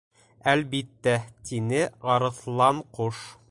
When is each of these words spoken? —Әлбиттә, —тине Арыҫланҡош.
—Әлбиттә, 0.53 1.13
—тине 1.49 1.83
Арыҫланҡош. 2.15 3.25